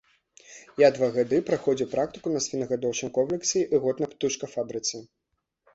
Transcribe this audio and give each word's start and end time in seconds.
Я 0.83 0.89
два 0.95 1.09
гады 1.17 1.37
праходзіў 1.49 1.89
практыку 1.93 2.27
на 2.35 2.41
свінагадоўчым 2.47 3.13
комплексе 3.19 3.59
і 3.73 3.83
год 3.87 3.95
на 4.07 4.13
птушкафабрыцы. 4.17 5.07